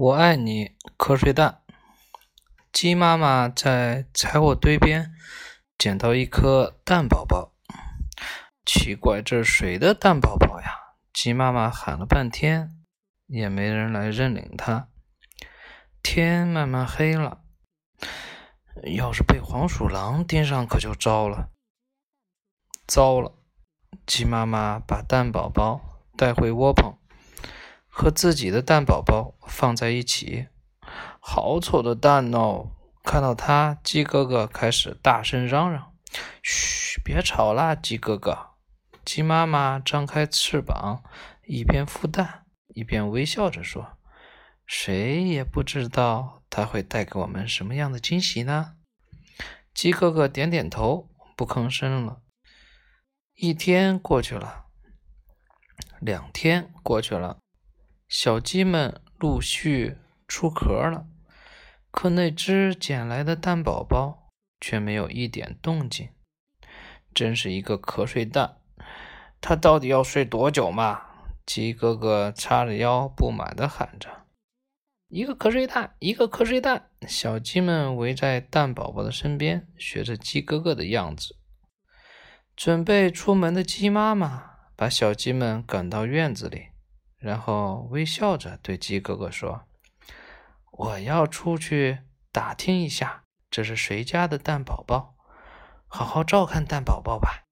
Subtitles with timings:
[0.00, 1.60] 我爱你，瞌睡蛋。
[2.70, 5.12] 鸡妈妈在柴火堆边
[5.76, 7.52] 捡到一颗蛋宝宝，
[8.64, 10.94] 奇怪，这是谁的蛋宝宝呀？
[11.12, 12.76] 鸡妈妈喊了半天，
[13.26, 14.88] 也没人来认领它。
[16.00, 17.40] 天慢慢黑了，
[18.94, 21.50] 要是被黄鼠狼盯上，可就糟了。
[22.86, 23.34] 糟了！
[24.06, 26.96] 鸡妈妈把蛋宝宝带回窝棚。
[27.98, 30.46] 和自己的蛋宝宝放在一起，
[31.18, 32.70] 好丑的蛋哦！
[33.02, 35.96] 看到它，鸡哥哥开始大声嚷嚷
[36.40, 38.50] ：“嘘，别吵啦，鸡哥哥！”
[39.04, 41.02] 鸡妈妈张开翅膀，
[41.44, 43.98] 一边孵蛋，一边微笑着说
[44.64, 48.76] ：“谁也不知道它会带给我们什么样的惊喜呢？”
[49.74, 52.20] 鸡哥哥点点头，不吭声了。
[53.34, 54.66] 一天过去了，
[56.00, 57.38] 两天过去了。
[58.08, 61.06] 小鸡们陆续出壳了，
[61.90, 66.08] 可那只捡来的蛋宝宝却没有一点动静，
[67.12, 68.56] 真是一个瞌睡蛋。
[69.42, 71.02] 它到底要睡多久嘛？
[71.44, 74.24] 鸡哥哥叉着腰，不满地喊着
[75.08, 81.36] ：“一个瞌睡蛋，一个瞌睡蛋！”小鸡们围在蛋宝宝的身边，学着鸡哥哥的样子。
[82.56, 86.68] 准备出门的鸡妈妈把小鸡们赶到院子里。
[87.18, 89.66] 然后微笑着对鸡哥哥说
[90.70, 95.16] ：“我要出去打听一下，这是谁家的蛋宝宝，
[95.86, 97.44] 好好照看蛋宝宝吧。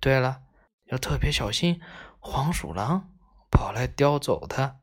[0.00, 0.42] 对了，
[0.86, 1.80] 要特别小心
[2.18, 3.12] 黄鼠狼
[3.50, 4.80] 跑来叼走它。”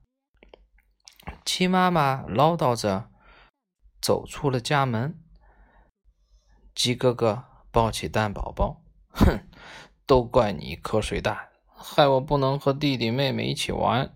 [1.46, 3.12] 鸡妈妈唠叨着
[4.02, 5.20] 走出了家门。
[6.76, 9.48] 鸡哥哥抱起蛋宝宝，哼，
[10.06, 11.53] 都怪你瞌睡大。
[11.84, 14.16] 害我不能和弟弟妹妹一起玩。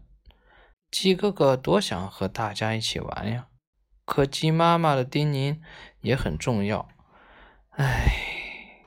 [0.90, 3.48] 鸡哥哥多想和大家一起玩呀，
[4.06, 5.60] 可鸡妈妈的叮咛
[6.00, 6.88] 也很重要。
[7.72, 8.86] 唉，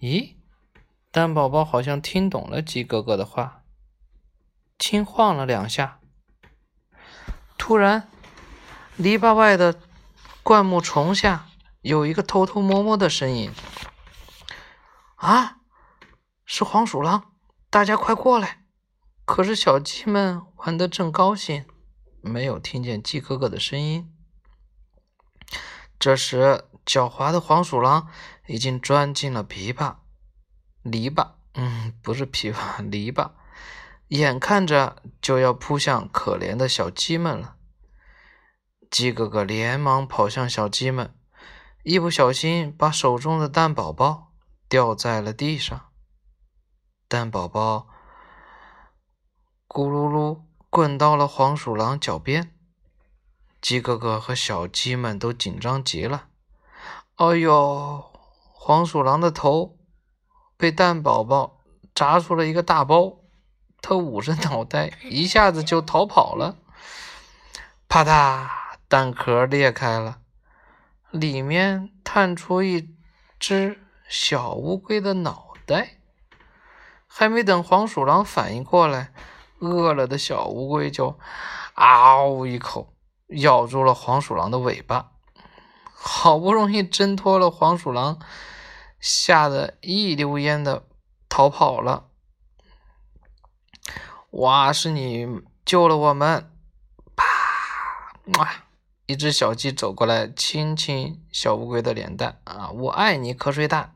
[0.00, 0.36] 咦，
[1.10, 3.64] 蛋宝宝好像听懂了鸡哥哥的话，
[4.78, 6.00] 轻晃了两下。
[7.58, 8.08] 突然，
[8.96, 9.78] 篱笆外的
[10.42, 11.46] 灌木丛下
[11.82, 13.52] 有一个偷偷摸摸的身影。
[15.16, 15.58] 啊，
[16.46, 17.33] 是黄鼠狼！
[17.74, 18.66] 大家快过来！
[19.24, 21.64] 可是小鸡们玩得正高兴，
[22.20, 24.14] 没有听见鸡哥哥的声音。
[25.98, 28.06] 这时，狡猾的黄鼠狼
[28.46, 29.96] 已经钻进了琵琶
[30.84, 33.32] 篱笆，嗯，不是琵琶，篱笆，
[34.06, 37.56] 眼看着就要扑向可怜的小鸡们了。
[38.88, 41.12] 鸡哥哥连忙跑向小鸡们，
[41.82, 44.32] 一不小心把手中的蛋宝宝
[44.68, 45.90] 掉在了地上。
[47.14, 47.86] 蛋宝宝
[49.68, 52.52] 咕噜噜滚到了黄鼠狼脚边，
[53.60, 56.26] 鸡哥哥和小鸡们都紧张极了。
[57.14, 58.10] 哎呦，
[58.52, 59.78] 黄鼠狼的头
[60.56, 61.60] 被蛋宝宝
[61.94, 63.18] 砸出了一个大包，
[63.80, 66.56] 它捂着脑袋，一下子就逃跑了。
[67.88, 68.48] 啪嗒，
[68.88, 70.18] 蛋壳裂开了，
[71.12, 72.92] 里面探出一
[73.38, 76.00] 只小乌龟的脑袋。
[77.16, 79.12] 还没等黄鼠狼反应过来，
[79.60, 81.16] 饿了的小乌龟就
[81.74, 82.92] “嗷”一口
[83.28, 85.12] 咬住了黄鼠狼的尾巴，
[85.92, 88.18] 好不容易挣脱了黄鼠狼，
[88.98, 90.88] 吓得一溜烟的
[91.28, 92.08] 逃跑了。
[94.30, 95.28] 哇，是你
[95.64, 96.50] 救了我们！
[97.14, 98.64] 啪，
[99.06, 103.94] 一只小鸡走过来，亲亲小乌龟的脸蛋啊，我爱你，瞌睡蛋。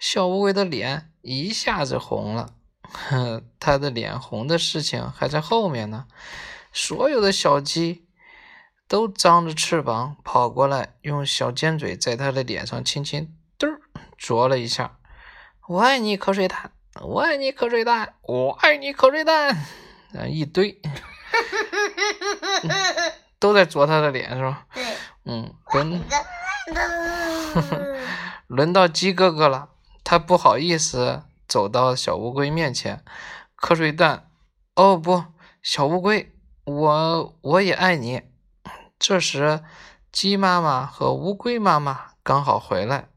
[0.00, 1.12] 小乌龟的脸。
[1.26, 2.50] 一下子红了，
[2.88, 6.06] 哼， 他的脸红的事情还在后面呢。
[6.72, 8.06] 所有的小鸡
[8.86, 13.80] 都张着翅膀跑过来，用小尖嘴在他的脸上轻轻嘚儿
[14.16, 14.98] 啄了一下。
[15.66, 16.70] 我爱你，瞌睡蛋！
[17.02, 18.14] 我爱你，瞌睡蛋！
[18.22, 19.48] 我爱你，瞌睡蛋！
[20.14, 20.80] 啊，一堆，
[23.40, 24.64] 都在啄他的脸，是吧？
[24.72, 24.84] 对，
[25.24, 26.02] 嗯， 轮，
[28.46, 29.70] 轮到鸡哥哥了。
[30.08, 33.04] 他不好意思走到小乌龟面前，
[33.60, 34.30] 瞌睡蛋，
[34.76, 35.24] 哦不，
[35.64, 36.32] 小乌龟，
[36.62, 38.22] 我我也爱你。
[39.00, 39.64] 这时，
[40.12, 43.08] 鸡妈妈和乌龟妈妈刚好回来，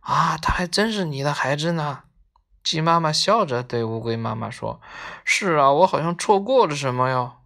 [0.00, 2.00] 啊，他还真是你的孩子呢。
[2.62, 4.82] 鸡妈妈笑着对乌龟妈妈说
[5.24, 7.36] ：“是啊，我好像错过了什么哟。”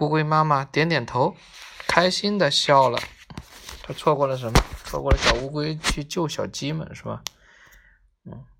[0.00, 1.34] 乌龟妈妈点点头，
[1.88, 2.98] 开心的笑了。
[3.82, 4.60] 他错过了什么？
[4.84, 7.22] 错过了小乌龟去救小鸡们，是吧？
[8.26, 8.55] 嗯。